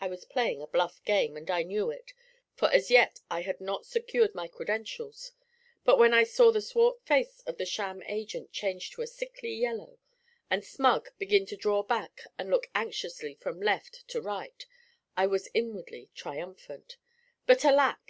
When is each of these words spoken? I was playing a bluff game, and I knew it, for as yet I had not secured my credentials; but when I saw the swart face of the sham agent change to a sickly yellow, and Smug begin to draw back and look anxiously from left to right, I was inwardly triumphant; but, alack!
I 0.00 0.08
was 0.08 0.24
playing 0.24 0.62
a 0.62 0.66
bluff 0.66 1.04
game, 1.04 1.36
and 1.36 1.50
I 1.50 1.62
knew 1.62 1.90
it, 1.90 2.14
for 2.54 2.70
as 2.72 2.90
yet 2.90 3.20
I 3.30 3.42
had 3.42 3.60
not 3.60 3.84
secured 3.84 4.34
my 4.34 4.48
credentials; 4.48 5.32
but 5.84 5.98
when 5.98 6.14
I 6.14 6.24
saw 6.24 6.50
the 6.50 6.62
swart 6.62 7.02
face 7.04 7.40
of 7.42 7.58
the 7.58 7.66
sham 7.66 8.02
agent 8.06 8.52
change 8.52 8.92
to 8.92 9.02
a 9.02 9.06
sickly 9.06 9.52
yellow, 9.52 9.98
and 10.48 10.64
Smug 10.64 11.10
begin 11.18 11.44
to 11.44 11.56
draw 11.58 11.82
back 11.82 12.22
and 12.38 12.48
look 12.48 12.70
anxiously 12.74 13.34
from 13.34 13.60
left 13.60 14.08
to 14.08 14.22
right, 14.22 14.64
I 15.18 15.26
was 15.26 15.50
inwardly 15.52 16.08
triumphant; 16.14 16.96
but, 17.44 17.62
alack! 17.62 18.00